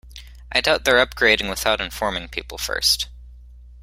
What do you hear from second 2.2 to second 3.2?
people first.